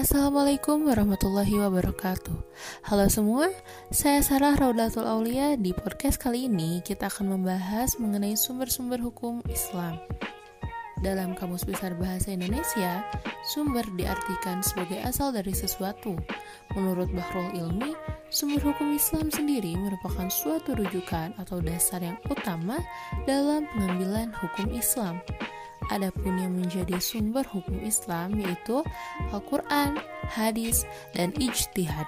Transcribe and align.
Assalamualaikum 0.00 0.88
warahmatullahi 0.88 1.60
wabarakatuh. 1.60 2.32
Halo 2.88 3.12
semua, 3.12 3.52
saya 3.92 4.24
Sarah 4.24 4.56
Raudatul 4.56 5.04
Aulia. 5.04 5.60
Di 5.60 5.76
podcast 5.76 6.16
kali 6.16 6.48
ini 6.48 6.80
kita 6.80 7.12
akan 7.12 7.36
membahas 7.36 8.00
mengenai 8.00 8.32
sumber-sumber 8.32 8.96
hukum 8.96 9.44
Islam. 9.52 10.00
Dalam 11.04 11.36
Kamus 11.36 11.68
Besar 11.68 11.92
Bahasa 12.00 12.32
Indonesia, 12.32 13.04
sumber 13.44 13.84
diartikan 13.92 14.64
sebagai 14.64 15.04
asal 15.04 15.36
dari 15.36 15.52
sesuatu. 15.52 16.16
Menurut 16.72 17.12
Bahrul 17.12 17.52
Ilmi, 17.52 17.92
sumber 18.32 18.72
hukum 18.72 18.96
Islam 18.96 19.28
sendiri 19.28 19.76
merupakan 19.76 20.32
suatu 20.32 20.80
rujukan 20.80 21.36
atau 21.36 21.60
dasar 21.60 22.00
yang 22.00 22.16
utama 22.32 22.80
dalam 23.28 23.68
pengambilan 23.76 24.32
hukum 24.32 24.72
Islam 24.72 25.20
Adapun 25.88 26.36
yang 26.36 26.52
menjadi 26.52 27.00
sumber 27.00 27.48
hukum 27.48 27.80
Islam 27.80 28.36
yaitu 28.36 28.84
Al-Quran, 29.32 29.96
hadis, 30.28 30.84
dan 31.16 31.32
ijtihad. 31.40 32.06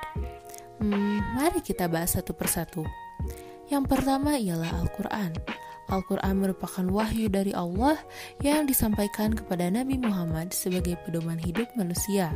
Hmm, 0.82 1.24
mari 1.32 1.64
kita 1.64 1.88
bahas 1.88 2.12
satu 2.18 2.36
persatu. 2.36 2.84
Yang 3.72 3.88
pertama 3.88 4.36
ialah 4.36 4.84
Al-Quran. 4.84 5.32
Al-Quran 5.88 6.34
merupakan 6.40 6.86
wahyu 6.88 7.32
dari 7.32 7.52
Allah 7.52 7.96
yang 8.40 8.68
disampaikan 8.68 9.32
kepada 9.32 9.68
Nabi 9.68 9.96
Muhammad 10.00 10.52
sebagai 10.52 10.96
pedoman 11.04 11.40
hidup 11.40 11.68
manusia. 11.76 12.32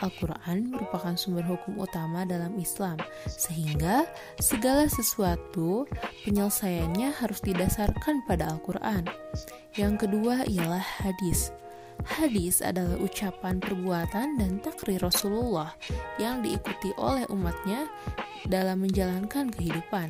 Al-Quran 0.00 0.72
merupakan 0.72 1.12
sumber 1.18 1.44
hukum 1.44 1.76
utama 1.76 2.24
dalam 2.24 2.56
Islam, 2.56 2.96
sehingga 3.28 4.08
segala 4.40 4.88
sesuatu 4.88 5.84
penyelesaiannya 6.24 7.12
harus 7.20 7.40
didasarkan 7.44 8.24
pada 8.24 8.48
Al-Quran. 8.48 9.04
Yang 9.76 10.06
kedua 10.06 10.48
ialah 10.48 10.82
hadis. 11.04 11.52
Hadis 12.00 12.64
adalah 12.64 12.96
ucapan 12.96 13.60
perbuatan 13.60 14.40
dan 14.40 14.56
takrir 14.64 14.96
Rasulullah 15.04 15.76
yang 16.16 16.40
diikuti 16.40 16.96
oleh 16.96 17.28
umatnya 17.28 17.84
dalam 18.48 18.80
menjalankan 18.80 19.52
kehidupan. 19.52 20.08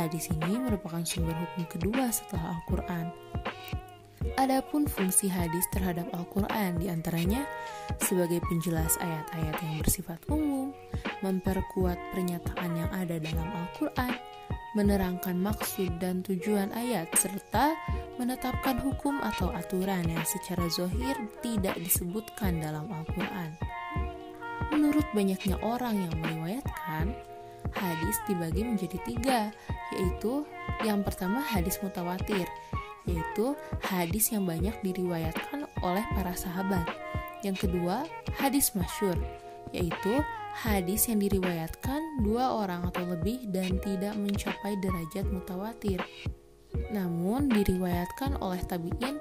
Hadis 0.00 0.32
ini 0.32 0.56
merupakan 0.56 1.04
sumber 1.04 1.36
hukum 1.36 1.68
kedua 1.68 2.08
setelah 2.08 2.56
Al-Quran. 2.56 3.12
Adapun 4.20 4.84
fungsi 4.84 5.32
hadis 5.32 5.64
terhadap 5.72 6.04
Al-Quran 6.12 6.76
di 6.76 6.92
antaranya 6.92 7.40
sebagai 8.04 8.44
penjelas 8.44 9.00
ayat-ayat 9.00 9.56
yang 9.64 9.80
bersifat 9.80 10.20
umum, 10.28 10.76
memperkuat 11.24 11.96
pernyataan 12.12 12.70
yang 12.76 12.90
ada 12.92 13.16
dalam 13.16 13.48
Al-Quran, 13.48 14.12
menerangkan 14.76 15.40
maksud 15.40 15.96
dan 16.04 16.20
tujuan 16.20 16.68
ayat, 16.76 17.08
serta 17.16 17.72
menetapkan 18.20 18.76
hukum 18.84 19.24
atau 19.24 19.48
aturan 19.56 20.04
yang 20.04 20.24
secara 20.28 20.68
zohir 20.68 21.16
tidak 21.40 21.80
disebutkan 21.80 22.60
dalam 22.60 22.92
Al-Quran. 22.92 23.56
Menurut 24.68 25.08
banyaknya 25.16 25.56
orang 25.64 25.96
yang 25.96 26.14
meriwayatkan, 26.20 27.16
hadis 27.72 28.16
dibagi 28.28 28.68
menjadi 28.68 28.98
tiga, 29.00 29.40
yaitu 29.96 30.44
yang 30.84 31.00
pertama 31.00 31.40
hadis 31.40 31.80
mutawatir, 31.80 32.44
yaitu 33.08 33.56
hadis 33.80 34.32
yang 34.32 34.44
banyak 34.44 34.74
diriwayatkan 34.84 35.68
oleh 35.80 36.04
para 36.16 36.34
sahabat. 36.36 36.84
Yang 37.40 37.68
kedua, 37.68 38.04
hadis 38.36 38.76
masyur, 38.76 39.16
yaitu 39.72 40.20
hadis 40.52 41.08
yang 41.08 41.22
diriwayatkan 41.22 42.00
dua 42.20 42.52
orang 42.52 42.84
atau 42.90 43.06
lebih 43.08 43.48
dan 43.48 43.80
tidak 43.80 44.12
mencapai 44.18 44.76
derajat 44.84 45.24
mutawatir. 45.32 46.00
Namun 46.92 47.48
diriwayatkan 47.48 48.36
oleh 48.44 48.60
tabi'in 48.68 49.16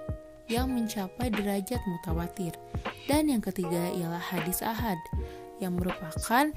yang 0.50 0.73
mencapai 0.73 1.30
derajat 1.30 1.80
mutawatir. 1.85 2.57
Dan 3.05 3.30
yang 3.30 3.41
ketiga 3.41 3.94
ialah 3.94 4.22
hadis 4.22 4.66
ahad, 4.66 4.97
yang 5.59 5.75
merupakan 5.75 6.52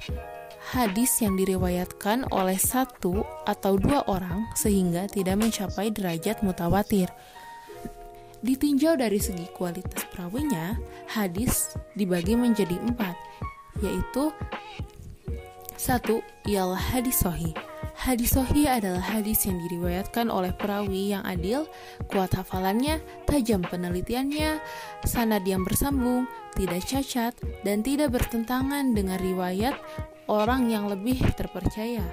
hadis 0.71 1.11
yang 1.19 1.35
diriwayatkan 1.35 2.27
oleh 2.31 2.55
satu 2.55 3.23
atau 3.43 3.75
dua 3.75 4.07
orang 4.07 4.47
sehingga 4.55 5.11
tidak 5.11 5.39
mencapai 5.39 5.91
derajat 5.91 6.39
mutawatir. 6.39 7.11
Ditinjau 8.43 8.99
dari 8.99 9.23
segi 9.23 9.47
kualitas 9.55 10.03
perawinya, 10.11 10.75
hadis 11.07 11.71
dibagi 11.95 12.35
menjadi 12.35 12.75
empat, 12.75 13.15
yaitu 13.79 14.35
satu 15.79 16.19
ialah 16.47 16.79
hadis 16.79 17.23
sohi. 17.23 17.55
Hadis 18.03 18.35
sohi 18.35 18.67
adalah 18.67 18.99
hadis 18.99 19.47
yang 19.47 19.63
diriwayatkan 19.63 20.27
oleh 20.27 20.51
perawi 20.51 21.15
yang 21.15 21.23
adil, 21.23 21.63
kuat 22.11 22.35
hafalannya, 22.35 22.99
tajam 23.23 23.63
penelitiannya, 23.63 24.59
sanad 25.07 25.47
yang 25.47 25.63
bersambung, 25.63 26.27
tidak 26.51 26.83
cacat, 26.83 27.31
dan 27.63 27.79
tidak 27.79 28.11
bertentangan 28.11 28.91
dengan 28.91 29.15
riwayat 29.23 29.79
orang 30.27 30.67
yang 30.67 30.91
lebih 30.91 31.15
terpercaya. 31.39 32.03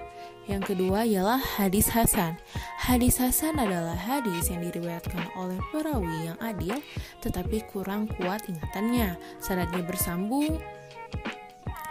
Yang 0.46 0.70
kedua 0.70 1.02
ialah 1.10 1.42
hadis 1.58 1.90
hasan. 1.90 2.38
Hadis 2.78 3.18
hasan 3.18 3.58
adalah 3.58 3.98
hadis 3.98 4.46
yang 4.46 4.62
diriwayatkan 4.62 5.26
oleh 5.34 5.58
perawi 5.74 6.30
yang 6.30 6.38
adil 6.38 6.78
tetapi 7.18 7.66
kurang 7.66 8.06
kuat 8.14 8.46
ingatannya. 8.46 9.18
Sanadnya 9.42 9.82
bersambung, 9.82 10.54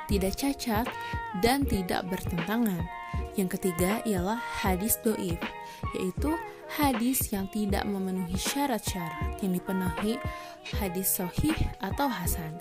tidak 0.07 0.39
cacat, 0.39 0.87
dan 1.43 1.67
tidak 1.67 2.07
bertentangan. 2.07 2.98
Yang 3.39 3.55
ketiga 3.55 4.03
ialah 4.03 4.35
hadis 4.35 4.99
doif, 4.99 5.39
yaitu 5.95 6.35
hadis 6.75 7.31
yang 7.31 7.47
tidak 7.47 7.87
memenuhi 7.87 8.35
syarat-syarat 8.35 9.39
yang 9.39 9.55
dipenuhi 9.55 10.19
hadis 10.75 11.07
sohih 11.07 11.55
atau 11.79 12.11
hasan. 12.11 12.59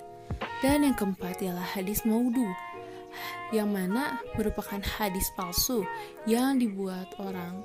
Dan 0.63 0.87
yang 0.87 0.95
keempat 0.95 1.43
ialah 1.43 1.67
hadis 1.75 2.07
maudu, 2.07 2.47
yang 3.51 3.75
mana 3.75 4.23
merupakan 4.39 4.79
hadis 4.79 5.27
palsu 5.35 5.83
yang 6.23 6.55
dibuat 6.63 7.11
orang 7.19 7.59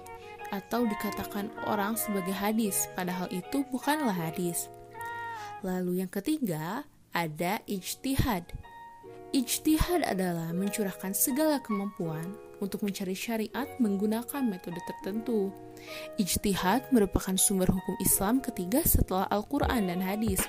atau 0.51 0.83
dikatakan 0.83 1.55
orang 1.71 1.95
sebagai 1.95 2.35
hadis, 2.35 2.91
padahal 2.99 3.31
itu 3.31 3.63
bukanlah 3.71 4.11
hadis. 4.11 4.67
Lalu 5.63 6.03
yang 6.03 6.11
ketiga 6.11 6.83
ada 7.15 7.63
ijtihad. 7.71 8.43
Ijtihad 9.31 10.03
adalah 10.03 10.51
mencurahkan 10.51 11.15
segala 11.15 11.63
kemampuan 11.63 12.44
untuk 12.59 12.83
mencari 12.87 13.15
syariat 13.17 13.67
menggunakan 13.79 14.43
metode 14.47 14.79
tertentu. 14.85 15.51
Ijtihad 16.17 16.91
merupakan 16.95 17.35
sumber 17.37 17.69
hukum 17.69 17.95
Islam 18.01 18.41
ketiga 18.41 18.81
setelah 18.87 19.29
Al-Quran 19.29 19.91
dan 19.91 20.01
hadis. 20.01 20.41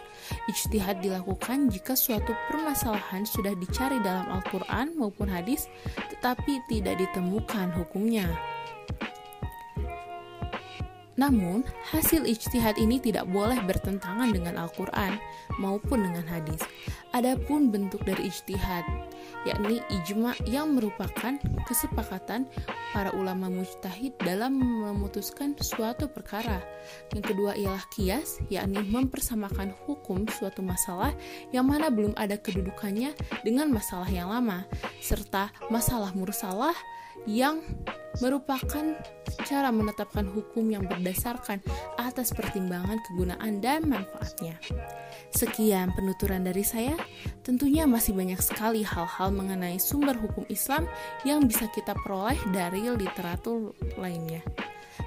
Ijtihad 0.47 1.01
dilakukan 1.03 1.73
jika 1.73 1.97
suatu 1.97 2.31
permasalahan 2.47 3.27
sudah 3.27 3.53
dicari 3.57 3.99
dalam 4.01 4.29
Al-Quran 4.31 4.95
maupun 4.95 5.27
hadis, 5.27 5.67
tetapi 6.13 6.63
tidak 6.71 7.01
ditemukan 7.01 7.73
hukumnya. 7.75 8.54
Namun, 11.15 11.63
hasil 11.95 12.27
ijtihad 12.27 12.75
ini 12.75 12.99
tidak 12.99 13.23
boleh 13.31 13.55
bertentangan 13.63 14.35
dengan 14.35 14.59
Al-Quran 14.59 15.15
maupun 15.63 16.03
dengan 16.03 16.27
hadis. 16.27 16.59
Adapun 17.15 17.71
bentuk 17.71 18.03
dari 18.03 18.27
ijtihad, 18.27 18.83
yakni 19.47 19.79
ijma 19.87 20.35
yang 20.43 20.75
merupakan 20.75 21.39
kesepakatan 21.63 22.43
para 22.91 23.15
ulama 23.15 23.47
mujtahid 23.47 24.11
dalam 24.19 24.59
memutuskan 24.59 25.55
suatu 25.55 26.11
perkara. 26.11 26.59
Yang 27.15 27.31
kedua 27.31 27.55
ialah 27.55 27.87
kias, 27.95 28.43
yakni 28.51 28.83
mempersamakan 28.83 29.71
hukum 29.87 30.27
suatu 30.27 30.59
masalah 30.59 31.15
yang 31.55 31.63
mana 31.63 31.87
belum 31.87 32.11
ada 32.19 32.35
kedudukannya 32.35 33.15
dengan 33.47 33.71
masalah 33.71 34.11
yang 34.11 34.27
lama, 34.27 34.67
serta 34.99 35.55
masalah 35.71 36.11
mursalah 36.11 36.75
yang 37.23 37.63
merupakan 38.19 38.95
cara 39.43 39.73
menetapkan 39.73 40.23
hukum 40.29 40.71
yang 40.71 40.87
berdasarkan 40.87 41.59
atas 41.99 42.31
pertimbangan 42.31 43.01
kegunaan 43.09 43.59
dan 43.59 43.83
manfaatnya. 43.89 44.55
Sekian 45.35 45.91
penuturan 45.91 46.47
dari 46.47 46.63
saya. 46.63 46.95
Tentunya 47.43 47.83
masih 47.83 48.15
banyak 48.15 48.39
sekali 48.39 48.87
hal-hal 48.87 49.35
mengenai 49.35 49.75
sumber 49.81 50.15
hukum 50.15 50.47
Islam 50.47 50.87
yang 51.27 51.43
bisa 51.43 51.67
kita 51.75 51.91
peroleh 52.05 52.39
dari 52.55 52.87
literatur 52.87 53.75
lainnya. 53.99 54.39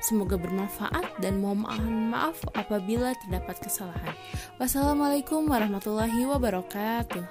Semoga 0.05 0.37
bermanfaat 0.37 1.19
dan 1.19 1.41
mohon 1.41 2.12
maaf 2.12 2.44
apabila 2.52 3.17
terdapat 3.25 3.56
kesalahan. 3.64 4.14
Wassalamualaikum 4.61 5.49
warahmatullahi 5.49 6.29
wabarakatuh. 6.29 7.25